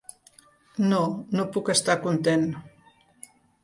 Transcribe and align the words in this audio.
No, 0.93 1.03
no 1.41 1.47
puc 1.59 1.71
estar 1.77 1.99
content. 2.09 2.51